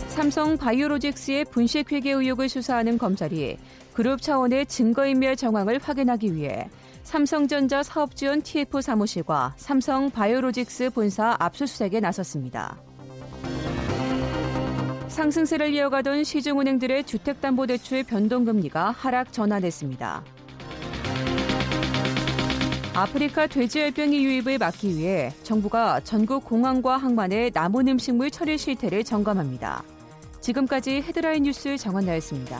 [0.07, 3.57] 삼성 바이오로직스의 분식회계 의혹을 수사하는 검찰이
[3.93, 6.69] 그룹 차원의 증거인멸 정황을 확인하기 위해
[7.03, 12.77] 삼성전자 사업지원 TF 사무실과 삼성 바이오로직스 본사 압수수색에 나섰습니다.
[15.09, 20.23] 상승세를 이어가던 시중은행들의 주택담보대출 변동금리가 하락 전환했습니다.
[22.93, 29.83] 아프리카 돼지열병의 유입을 막기 위해 정부가 전국 공항과 항만의 남은 음식물 처리 실태를 점검합니다.
[30.41, 32.59] 지금까지 헤드라인 뉴스 정원나였습니다.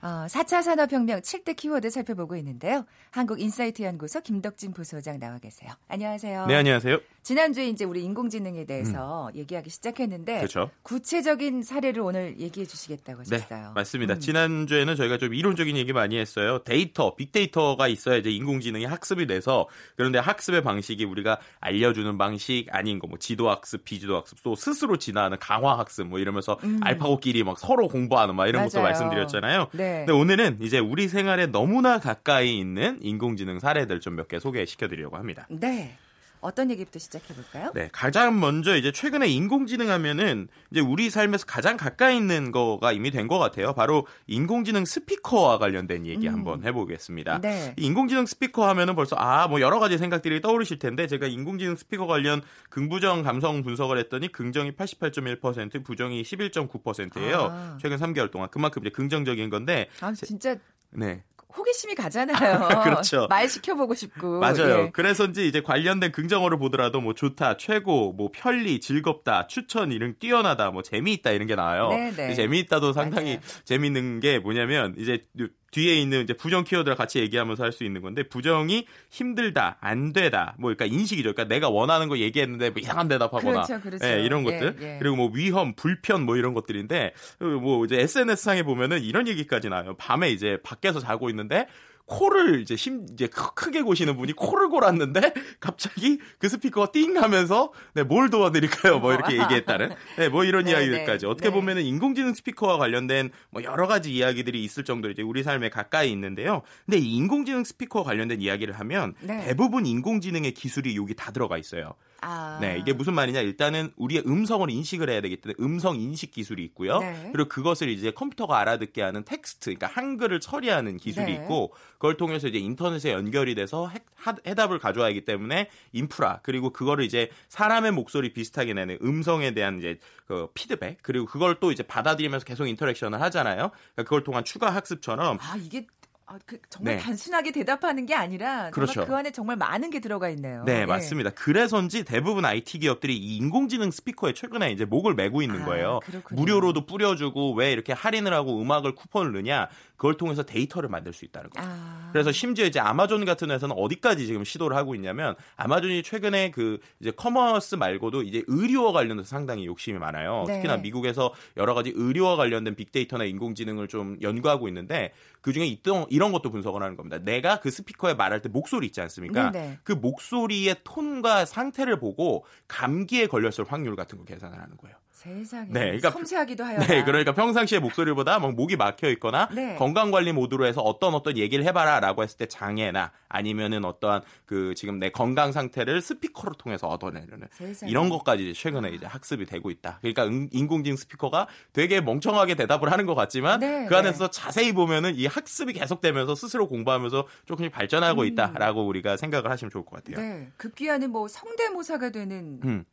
[0.00, 2.84] 어, 4차 산업혁명 7대 키워드 살펴보고 있는데요.
[3.10, 5.72] 한국인사이트 연구소 김덕진 부소장 나와 계세요.
[5.88, 6.46] 안녕하세요.
[6.46, 6.98] 네, 안녕하세요.
[7.22, 10.38] 지난주에 이제 우리 인공지능에 대해서 얘기하기 시작했는데 음.
[10.38, 10.70] 그렇죠.
[10.82, 13.72] 구체적인 사례를 오늘 얘기해 주시겠다고 네, 하셨어요.
[13.74, 14.14] 맞습니다.
[14.14, 14.20] 음.
[14.20, 16.62] 지난주에는 저희가 좀 이론적인 얘기 많이 했어요.
[16.64, 23.08] 데이터, 빅데이터가 있어야 이제 인공지능이 학습이 돼서 그런데 학습의 방식이 우리가 알려주는 방식 아닌 거,
[23.08, 26.80] 뭐 지도학습, 비지도학습, 또 스스로 진화하는 강화학습 뭐 이러면서 음.
[26.82, 28.88] 알파고끼리 막 서로 공부하는 막 이런 것도 맞아요.
[28.88, 29.66] 말씀드렸잖아요.
[29.72, 29.87] 네.
[30.06, 35.16] 근데 오늘은 이제 우리 생활에 너무나 가까이 있는 인공지능 사례들 좀 몇 개 소개시켜 드리려고
[35.16, 35.46] 합니다.
[35.50, 35.96] 네.
[36.40, 37.70] 어떤 얘기부터 시작해 볼까요?
[37.74, 43.10] 네, 가장 먼저 이제 최근에 인공지능 하면은 이제 우리 삶에서 가장 가까이 있는 거가 이미
[43.10, 43.74] 된 것 같아요.
[43.74, 46.32] 바로 인공지능 스피커와 관련된 얘기 음.
[46.34, 47.40] 한번 해보겠습니다.
[47.40, 47.74] 네.
[47.76, 52.06] 이 인공지능 스피커 하면은 벌써 아 뭐 여러 가지 생각들이 떠오르실 텐데 제가 인공지능 스피커
[52.06, 57.48] 관련 긍부정 감성 분석을 했더니 긍정이 88.1% 부정이 11.9%예요.
[57.50, 57.78] 아.
[57.80, 60.56] 최근 3개월 동안 그만큼 이제 긍정적인 건데 아, 진짜
[60.90, 61.22] 네
[61.56, 62.68] 호기심이 가잖아요.
[62.84, 63.26] 그렇죠.
[63.28, 64.40] 말 시켜보고 싶고.
[64.40, 64.84] 맞아요.
[64.86, 64.90] 예.
[64.90, 70.82] 그래서인지 이제 관련된 긍정어를 보더라도 뭐 좋다, 최고, 뭐 편리, 즐겁다, 추천 이런 뛰어나다, 뭐
[70.82, 71.88] 재미있다 이런 게 나와요.
[71.88, 72.34] 네, 네.
[72.34, 73.64] 재미있다도 상당히 맞아요.
[73.64, 75.22] 재미있는 게 뭐냐면 이제
[75.70, 80.54] 뒤에 있는 이제 부정 키워드를 같이 얘기하면서 할 수 있는 건데 부정이 힘들다, 안 되다,
[80.58, 81.34] 뭐 그러니까 인식이죠.
[81.34, 84.06] 그러니까 내가 원하는 거 얘기했는데 뭐 이상한 대답하거나, 그렇죠, 그렇죠.
[84.06, 84.98] 예, 이런 것들 예, 예.
[84.98, 89.68] 그리고 뭐 위험, 불편 뭐 이런 것들인데 어, 뭐 이제 SNS 상에 보면은 이런 얘기까지
[89.68, 89.94] 나요.
[89.98, 91.66] 밤에 이제 밖에서 자고 있는데
[92.08, 95.20] 코를 이제 심 이제 크- 크게 고시는 분이 코를 골았는데
[95.60, 98.98] 갑자기 그 스피커가 띵 하면서 네, 뭘 도와드릴까요?
[98.98, 101.54] 뭐 이렇게 얘기했다는 네, 뭐 이런 네, 이야기들까지 네, 어떻게 네.
[101.54, 106.62] 보면은 인공지능 스피커와 관련된 뭐 여러 가지 이야기들이 있을 정도로 이제 우리 삶에 가까이 있는데요.
[106.86, 109.44] 근데 이 인공지능 스피커와 관련된 이야기를 하면 네.
[109.44, 111.94] 대부분 인공지능의 기술이 여기 다 들어가 있어요.
[112.20, 112.58] 아.
[112.60, 113.40] 네, 이게 무슨 말이냐?
[113.40, 116.98] 일단은 우리의 음성을 인식을 해야 되기 때문에 음성 인식 기술이 있고요.
[116.98, 117.30] 네.
[117.32, 121.32] 그리고 그것을 이제 컴퓨터가 알아듣게 하는 텍스트, 그러니까 한글을 처리하는 기술이 네.
[121.34, 126.70] 있고 그걸 통해서 이제 인터넷에 연결이 돼서 해, 하- 해답을 가져와야 하기 때문에 인프라 그리고
[126.70, 131.82] 그거를 이제 사람의 목소리 비슷하게 내는 음성에 대한 이제 그 피드백 그리고 그걸 또 이제
[131.82, 133.70] 받아들이면서 계속 interaction을 하잖아요.
[133.70, 135.86] 그러니까 그걸 통한 추가 학습처럼 아 이게
[136.30, 137.02] 아, 그 정말 네.
[137.02, 139.06] 단순하게 대답하는 게 아니라 그렇죠.
[139.06, 140.62] 그 안에 정말 많은 게 들어가 있네요.
[140.66, 140.86] 네, 예.
[140.86, 141.30] 맞습니다.
[141.30, 146.00] 그래서인지 대부분 IT 기업들이 이 인공지능 스피커에 최근에 이제 목을 매고 있는 아, 거예요.
[146.04, 146.38] 그렇군요.
[146.38, 149.68] 무료로도 뿌려주고 왜 이렇게 할인을 하고 음악을 쿠폰을 넣냐?
[149.96, 151.66] 그걸 통해서 데이터를 만들 수 있다는 거죠.
[151.66, 152.10] 아.
[152.12, 157.10] 그래서 심지어 이제 아마존 같은 회사는 어디까지 지금 시도를 하고 있냐면 아마존이 최근에 그 이제
[157.10, 160.44] commerce 말고도 이제 의료와 관련해서 상당히 욕심이 많아요.
[160.46, 160.54] 네.
[160.54, 166.32] 특히나 미국에서 여러 가지 의료와 관련된 빅데이터나 인공지능을 좀 연구하고 있는데 그 중에 있던 이런
[166.32, 167.18] 것도 분석을 하는 겁니다.
[167.18, 169.52] 내가 그 스피커에 말할 때 목소리 있지 않습니까?
[169.52, 169.78] 네네.
[169.84, 174.96] 그 목소리의 톤과 상태를 보고 감기에 걸렸을 확률 같은 거 계산을 하는 거예요.
[175.18, 176.78] 세상에 네, 그러니까- 섬세하기도 하여.
[176.78, 179.74] 네, 그러니까 평상시에 목소리보다 막 목이 막혀 있거나 네.
[179.76, 185.00] 건강 관리 모드로 해서 어떤 어떤 얘기를 해봐라라고 했을 때 장애나 아니면은 어떠한 그 지금
[185.00, 187.90] 내 건강 상태를 스피커를 통해서 얻어내려는 세상에.
[187.90, 189.98] 이런 것까지 최근에 이제 학습이 되고 있다.
[190.02, 195.16] 그러니까 응- 인공지능 스피커가 되게 멍청하게 대답을 하는 것 같지만 네, 그 안에서 자세히 보면은
[195.16, 200.22] 이 학습이 계속되면서 스스로 공부하면서 조금씩 발전하고 있다라고 우리가 생각을 하시면 좋을 것 같아요.
[200.24, 200.28] 음.
[200.44, 202.84] 네, 급기야는 뭐 성대모사가 되는 음.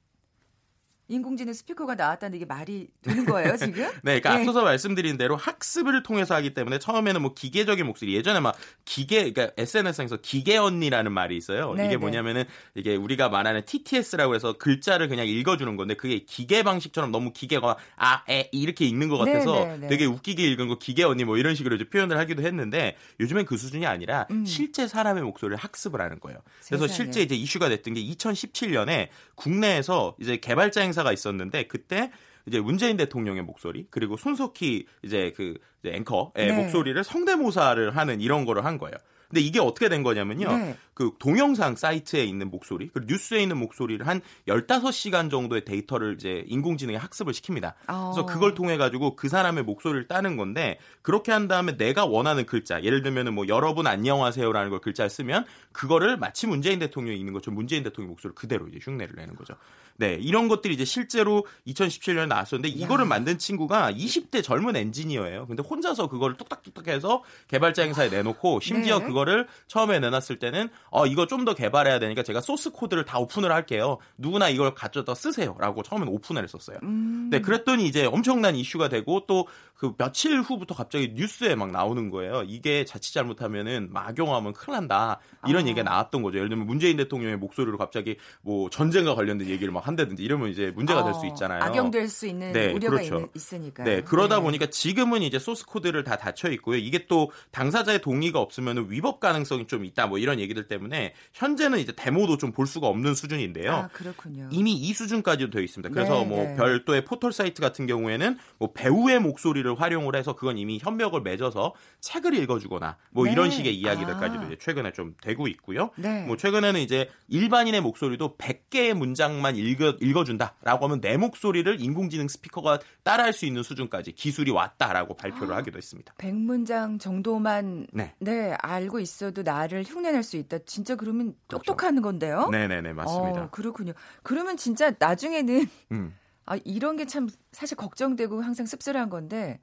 [1.07, 3.83] 인공지능 스피커가 나왔다는 이게 말이 되는 거예요 지금?
[4.01, 4.39] 네, 그러니까 예.
[4.39, 9.53] 앞서서 말씀드린 대로 학습을 통해서 하기 때문에 처음에는 뭐 기계적인 목소리 예전에 막 기계 그러니까
[9.57, 11.73] SNS상에서 기계 언니라는 말이 있어요.
[11.73, 11.97] 네, 이게 네.
[11.97, 17.77] 뭐냐면은 이게 우리가 말하는 TTS라고 해서 글자를 그냥 읽어주는 건데 그게 기계 방식처럼 너무 기계가
[17.95, 19.87] 아에 이렇게 읽는 것 네, 같아서 네, 네.
[19.87, 23.57] 되게 웃기게 읽은 거 기계 언니 뭐 이런 식으로 이제 표현을 하기도 했는데 요즘엔 그
[23.57, 24.45] 수준이 아니라 음.
[24.45, 26.39] 실제 사람의 목소리를 학습을 하는 거예요.
[26.65, 26.95] 그래서 세상에.
[26.95, 32.11] 실제 이제 이슈가 됐던 게 2017년에 국내에서 이제 개발자 행 사가 있었는데 그때
[32.47, 36.51] 이제 문재인 대통령의 목소리 그리고 손석희 이제 그 이제 앵커의 네.
[36.51, 38.95] 목소리를 성대모사를 하는 이런 거를 한 거예요.
[39.29, 40.57] 근데 이게 어떻게 된 거냐면요.
[40.57, 40.77] 네.
[40.95, 46.95] 그 동영상 사이트에 있는 목소리, 그리고 뉴스에 있는 목소리를 한 15시간 정도의 데이터를 이제 인공지능에
[46.97, 47.73] 학습을 시킵니다.
[47.87, 48.11] 어.
[48.13, 52.81] 그래서 그걸 통해 가지고 그 사람의 목소리를 따는 건데 그렇게 한 다음에 내가 원하는 글자,
[52.81, 57.83] 예를 들면은 뭐 여러분 안녕하세요라는 걸 글자를 쓰면 그거를 마치 문재인 대통령이 있는 것처럼 문재인
[57.83, 59.55] 대통령 목소리를 그대로 이제 흉내를 내는 거죠.
[59.97, 65.47] 네, 이런 것들이 이제 실제로 2017년에 나왔었는데 이거를 만든 친구가 20대 젊은 엔지니어예요.
[65.47, 69.05] 근데 혼자서 그거를 뚝딱뚝딱 해서 개발자 행사에 내놓고 심지어 네.
[69.05, 73.51] 그거를 처음에 내놨을 때는 어 이거 좀 더 개발해야 되니까 제가 소스 코드를 다 오픈을
[73.51, 73.99] 할게요.
[74.17, 76.79] 누구나 이걸 가져다 쓰세요라고 처음엔 오픈을 했었어요.
[76.81, 77.27] 음.
[77.29, 79.45] 네, 그랬더니 이제 엄청난 이슈가 되고 또
[79.77, 82.43] 그 며칠 후부터 갑자기 뉴스에 막 나오는 거예요.
[82.47, 85.19] 이게 자칫 잘못하면은 막용하면 큰일 난다.
[85.47, 85.67] 이런 아.
[85.67, 86.37] 얘기가 나왔던 거죠.
[86.37, 91.03] 예를 들면 문재인 대통령의 목소리로 갑자기 뭐 전쟁과 관련된 얘기를 막 한다든지 이러면 이제 문제가
[91.03, 91.61] 될수 어, 있잖아요.
[91.61, 93.29] 악용될 수 있는 네, 우려가 그렇죠.
[93.35, 96.77] 있, 으니까 네, 그러다 보니까 지금은 이제 소스 코드를 다 닫혀 있고요.
[96.77, 100.07] 이게 또 당사자의 동의가 없으면 위법 가능성이 좀 있다.
[100.07, 100.84] 뭐 이런 얘기들 때문에
[101.33, 103.71] 현재는 이제 데모도 좀 볼 수가 없는 수준인데요.
[103.71, 104.47] 아 그렇군요.
[104.49, 105.93] 이미 이 수준까지도 되어 있습니다.
[105.93, 106.55] 그래서 네, 뭐 네.
[106.55, 112.33] 별도의 포털 사이트 같은 경우에는 뭐 배우의 목소리를 활용을 해서 그건 이미 현명을 맺어서 책을
[112.33, 113.33] 읽어주거나 뭐 네.
[113.33, 114.45] 이런 식의 이야기들까지도 아.
[114.45, 115.91] 이제 최근에 좀 되고 있고요.
[115.97, 116.25] 네.
[116.25, 123.33] 뭐 최근에는 이제 일반인의 목소리도 100개의 문장만 읽어, 읽어준다라고 하면 내 목소리를 인공지능 스피커가 따라할
[123.33, 125.57] 수 있는 수준까지 기술이 왔다라고 발표를 아.
[125.57, 126.13] 하기도 했습니다.
[126.17, 128.13] 백문장 정도만 네.
[128.19, 130.59] 네 알고 있어도 나를 흉내낼 수 있다.
[130.75, 131.63] 진짜 그러면 그렇죠.
[131.63, 132.49] 똑똑한 건데요.
[132.51, 133.43] 네네네 맞습니다.
[133.43, 133.93] 어, 그렇군요.
[134.23, 136.13] 그러면 진짜 나중에는 음.
[136.45, 139.61] 아 이런 게 참 사실 걱정되고 항상 씁쓸한 건데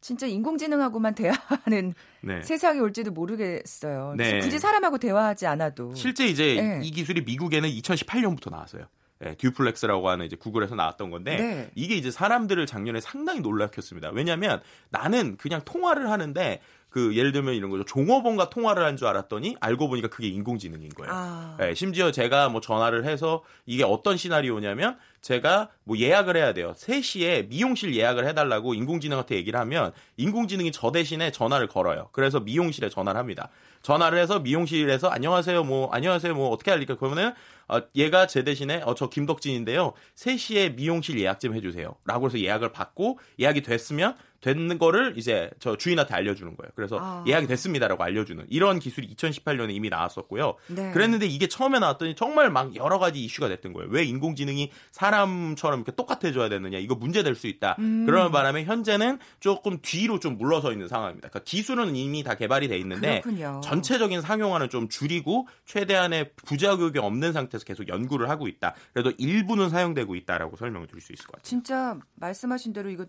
[0.00, 2.42] 진짜 인공지능하고만 대화하는 네.
[2.42, 4.14] 세상이 올지도 모르겠어요.
[4.16, 4.38] 네.
[4.40, 6.80] 굳이 사람하고 대화하지 않아도 실제 이제 네.
[6.86, 8.84] 이 기술이 미국에는 2018년부터 나왔어요.
[9.18, 11.70] 네, 듀플렉스라고 하는 이제 구글에서 나왔던 건데 네.
[11.76, 14.10] 이게 이제 사람들을 작년에 상당히 놀라켰습니다.
[14.10, 16.60] 왜냐하면 나는 그냥 통화를 하는데
[16.92, 17.84] 그 예를 들면 이런 거죠.
[17.84, 21.10] 종업원과 통화를 한 줄 알았더니 알고 보니까 그게 인공지능인 거예요.
[21.12, 21.56] 아.
[21.58, 26.74] 네, 심지어 제가 뭐 전화를 해서 이게 어떤 시나리오냐면 제가 뭐 예약을 해야 돼요.
[26.76, 32.10] 3시에 미용실 예약을 해달라고 인공지능한테 얘기를 하면 인공지능이 저 대신에 전화를 걸어요.
[32.12, 33.48] 그래서 미용실에 전화를 합니다.
[33.82, 37.32] 전화를 해서 미용실에서 안녕하세요 뭐 안녕하세요 뭐 어떻게 할까 그러면은
[37.68, 39.94] 어, 얘가 제 대신에 어, 저 김덕진인데요.
[40.14, 41.94] 3시에 미용실 예약 좀 해주세요.
[42.04, 46.70] 라고 해서 예약을 받고 예약이 됐으면 되는 거를 이제 저 주인한테 알려주는 거예요.
[46.74, 47.24] 그래서 아.
[47.26, 50.56] 예약이 됐습니다라고 알려주는 이런 기술이 2018년에 이미 나왔었고요.
[50.66, 50.90] 네.
[50.90, 53.88] 그랬는데 이게 처음에 나왔더니 정말 막 여러 가지 이슈가 됐던 거예요.
[53.90, 57.76] 왜 인공지능이 사람처럼 이렇게 똑같아져야 되느냐 이거 문제될 수 있다.
[57.78, 58.04] 음.
[58.04, 61.28] 그런 바람에 현재는 조금 뒤로 좀 물러서 있는 상황입니다.
[61.28, 63.60] 그러니까 기술은 이미 다 개발이 돼 있는데 그렇군요.
[63.62, 68.74] 전체적인 상용화는 좀 줄이고 최대한의 부작용이 없는 상태에서 계속 연구를 하고 있다.
[68.92, 71.44] 그래도 일부는 사용되고 있다라고 설명을 드릴 수 있을 것 같아요.
[71.44, 73.06] 진짜 말씀하신 대로 이거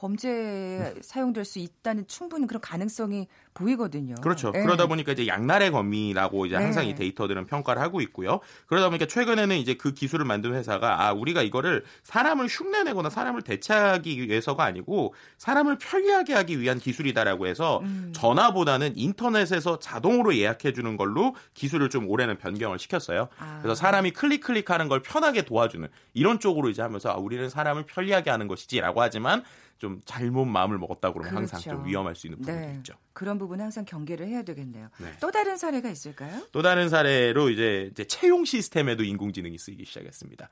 [0.00, 4.14] 범죄에 사용될 수 있다는 충분히 그런 가능성이 보이거든요.
[4.22, 4.50] 그렇죠.
[4.54, 4.62] 예.
[4.62, 6.64] 그러다 보니까 이제 양날의 검이라고 이제 네.
[6.64, 8.40] 항상 이 데이터들은 평가를 하고 있고요.
[8.66, 14.22] 그러다 보니까 최근에는 이제 그 기술을 만든 회사가 아 우리가 이거를 사람을 흉내내거나 사람을 대체하기
[14.22, 18.12] 위해서가 아니고 사람을 편리하게 하기 위한 기술이다라고 해서 음.
[18.14, 23.28] 전화보다는 인터넷에서 자동으로 예약해 주는 걸로 기술을 좀 올해는 변경을 시켰어요.
[23.38, 23.58] 아.
[23.60, 28.30] 그래서 사람이 클릭 클릭하는 걸 편하게 도와주는 이런 쪽으로 이제 하면서 아, 우리는 사람을 편리하게
[28.30, 29.44] 하는 것이지라고 하지만
[29.80, 31.78] 좀 잘못 마음을 먹었다 그러면 항상 그렇죠.
[31.78, 32.74] 좀 위험할 수 있는 부분도 네.
[32.76, 32.92] 있죠.
[33.14, 34.90] 그런 부분은 항상 경계를 해야 되겠네요.
[34.98, 35.06] 네.
[35.20, 36.42] 또 다른 사례가 있을까요?
[36.52, 40.50] 또 다른 사례로 이제, 이제 채용 시스템에도 인공지능이 쓰이기 시작했습니다.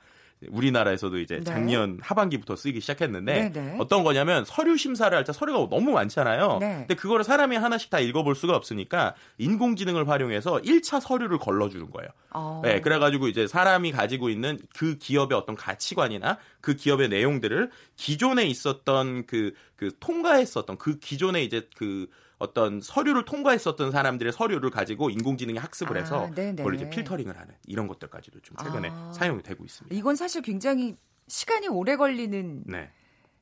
[0.49, 1.45] 우리나라에서도 이제 네.
[1.45, 3.77] 작년 하반기부터 쓰기 시작했는데 네, 네.
[3.79, 6.59] 어떤 거냐면 서류 심사를 할 때 서류가 너무 많잖아요.
[6.61, 6.75] 네.
[6.87, 12.09] 근데 그거를 사람이 하나씩 다 읽어볼 수가 없으니까 인공지능을 활용해서 1차 서류를 걸러주는 거예요.
[12.31, 12.61] 어.
[12.65, 19.27] 네, 그래가지고 이제 사람이 가지고 있는 그 기업의 어떤 가치관이나 그 기업의 내용들을 기존에 있었던
[19.27, 22.07] 그, 그 통과했었던 그 기존에 이제 그
[22.39, 26.57] 어떤 서류를 통과했었던 사람들의 서류를 가지고 인공지능이 학습을 아, 해서 네네.
[26.57, 29.13] 그걸 이제 필터링을 하는 이런 것들까지도 좀 최근에 아.
[29.13, 29.95] 사용이 되고 있습니다.
[29.97, 30.97] 이건 사실 굉장히
[31.27, 32.91] 시간이 오래 걸리는 네,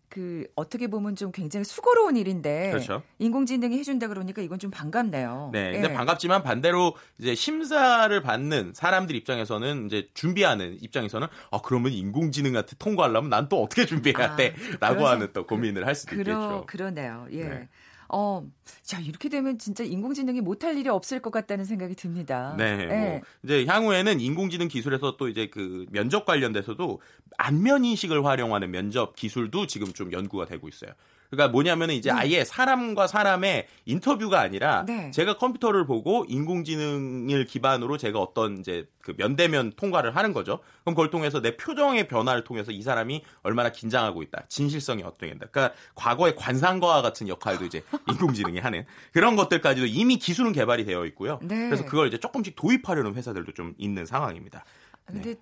[0.09, 3.03] 그 어떻게 보면 좀 굉장히 수고로운 일인데 그렇죠.
[3.19, 5.51] 인공지능이 해준다 그러니까 이건 좀 반갑네요.
[5.53, 5.73] 네, 예.
[5.81, 13.31] 근데 반갑지만 반대로 이제 심사를 받는 사람들 입장에서는 이제 준비하는 입장에서는 아 그러면 인공지능한테 통과하려면
[13.31, 16.65] 난 또 어떻게 준비해야 아, 돼?라고 하는 또 고민을 할 수도 그러 있겠죠.
[16.67, 17.27] 그러네요.
[17.33, 17.45] 예.
[17.45, 17.69] 네.
[18.09, 18.47] 어,
[18.83, 22.55] 자 이렇게 되면 진짜 인공지능이 못할 일이 없을 것 같다는 생각이 듭니다.
[22.57, 22.87] 네, 예.
[22.87, 27.01] 뭐 이제 향후에는 인공지능 기술에서 또 이제 그 면접 관련돼서도
[27.38, 30.92] 안면 인식을 활용하는 면접 기술도 지금 좀 연구가 되고 있어요.
[31.31, 35.11] 그러니까 뭐냐면은 이제 아예 사람과 사람의 인터뷰가 아니라 네.
[35.11, 40.61] 제가 컴퓨터를 보고 인공지능을 기반으로 제가 어떤 이제 그 면대면 통과를 하는 거죠.
[40.83, 45.47] 그럼 그걸 통해서 내 표정의 변화를 통해서 이 사람이 얼마나 긴장하고 있다, 진실성이 어떻게 된다.
[45.51, 51.39] 그러니까 과거의 관상과와 같은 역할도 이제 인공지능이 하는 그런 것들까지도 이미 기술은 개발이 되어 있고요.
[51.43, 51.67] 네.
[51.67, 54.65] 그래서 그걸 이제 조금씩 도입하려는 회사들도 좀 있는 상황입니다.
[55.07, 55.37] 아, 근데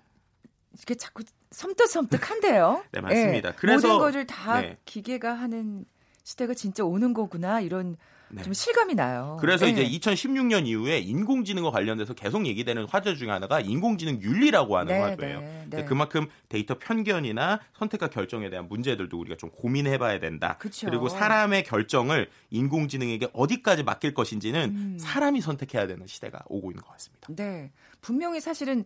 [0.81, 2.83] 이게 자꾸 섬뜩섬뜩한데요.
[2.91, 3.49] 네, 맞습니다.
[3.49, 3.53] 예.
[3.55, 4.77] 그래서- 모든 것을 다 네.
[4.85, 5.85] 기계가 하는
[6.23, 7.97] 시대가 진짜 오는 거구나 이런
[8.29, 8.41] 네.
[8.41, 9.37] 좀 실감이 나요.
[9.39, 9.69] 그래서 예.
[9.69, 15.39] 이제 2016년 이후에 인공지능과 관련돼서 계속 얘기되는 화제 중에 하나가 인공지능 윤리라고 하는 네, 화두예요.
[15.41, 15.85] 네, 네.
[15.85, 20.57] 그만큼 데이터 편견이나 선택과 결정에 대한 문제들도 우리가 좀 고민해봐야 된다.
[20.57, 20.89] 그쵸.
[20.89, 24.97] 리고 사람의 결정을 인공지능에게 어디까지 맡길 것인지는 음.
[24.99, 27.27] 사람이 선택해야 되는 시대가 오고 있는 것 같습니다.
[27.35, 27.71] 네.
[28.01, 28.85] 분명히 사실은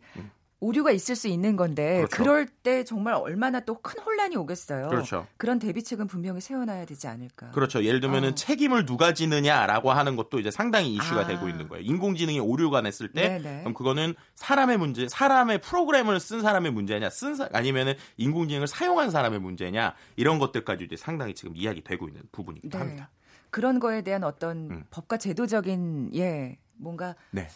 [0.62, 2.06] 오류가 있을 수 있는 건데 음.
[2.08, 2.24] 그렇죠.
[2.24, 4.90] 그럴때 정말 얼마나 또 큰 혼란이 오겠어요.
[4.90, 5.26] 그렇죠.
[5.40, 7.52] 런 대비책은 분명히 세워놔야 되지 않을까.
[7.52, 7.84] 그렇죠.
[7.84, 8.36] 예를 들면은 어.
[8.36, 11.28] 책임을 누가 지느냐라고 하는 것도 이제 상당히 이슈가 아.
[11.28, 11.84] 되고 있는 거예요.
[11.86, 13.60] 인공지능이 오류가 냈을 때 네네.
[13.62, 19.40] 그럼 그거는 사람의 문제, 사람의 프로그램을 쓴 사람의 문제냐, 쓴 사, 아니면은 인공지능을 사용한 사람의
[19.40, 22.84] 문제냐 이런 것들까지 이제 상당히 지금 이야기되고 있는 부분이기도 네.
[22.84, 23.10] 합니다.
[23.50, 24.84] 그런 거에 대한 어떤 음.
[24.92, 27.48] 법과 제도적인 예 뭔가 네.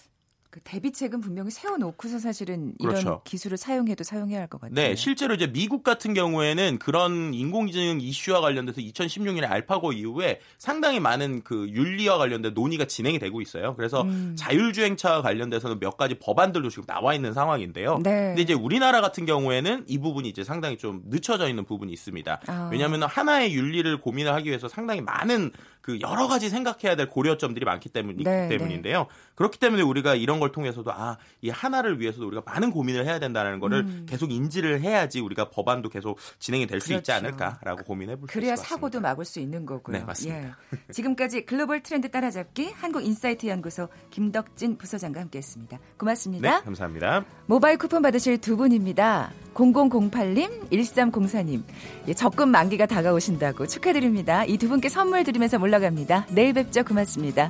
[0.53, 3.21] 그 대비책은 분명히 세워놓고서 사실은 이런 그렇죠.
[3.23, 4.75] 기술을 사용해도 사용해야 할 것 같아요.
[4.75, 11.41] 네, 실제로 이제 미국 같은 경우에는 그런 인공지능 이슈와 관련돼서 2016년에 알파고 이후에 상당히 많은
[11.43, 13.75] 그 윤리와 관련된 논의가 진행이 되고 있어요.
[13.75, 14.35] 그래서 음.
[14.37, 17.97] 자율주행차와 관련돼서는 몇 가지 법안들도 지금 나와 있는 상황인데요.
[18.03, 18.27] 네.
[18.27, 22.41] 근데 이제 우리나라 같은 경우에는 이 부분이 이제 상당히 좀 늦춰져 있는 부분이 있습니다.
[22.45, 22.69] 아.
[22.71, 27.89] 왜냐하면 하나의 윤리를 고민을 하기 위해서 상당히 많은 그 여러 가지 생각해야 될 고려점들이 많기
[27.89, 29.07] 때문, 네, 때문인데요.
[29.35, 33.59] 그렇기 때문에 우리가 이런 걸 통해서도 아, 이 하나를 위해서도 우리가 많은 고민을 해야 된다는
[33.59, 34.05] 거를 음.
[34.09, 37.13] 계속 인지를 해야지 우리가 법안도 계속 진행이 될수 있지 그렇죠.
[37.27, 38.75] 않을까라고 고민해 볼 수 있을 그래야 것 같습니다.
[38.75, 39.97] 사고도 막을 수 있는 거고요.
[39.97, 40.39] 네, 맞습니다.
[40.47, 40.51] 예.
[40.91, 45.79] 지금까지 글로벌 트렌드 따라잡기 한국인사이트 연구소 김덕진 부소장과 함께했습니다.
[45.97, 46.57] 고맙습니다.
[46.59, 47.23] 네, 감사합니다.
[47.45, 49.31] 모바일 쿠폰 받으실 두 분입니다.
[49.53, 51.63] 0008님, 1304님.
[52.07, 54.43] 예, 적금 만기가 다가오신다고 축하드립니다.
[54.45, 56.27] 이 두 분께 선물 드리면서 올라갑니다.
[56.31, 56.83] 내일 뵙죠.
[56.83, 57.49] 고맙습니다.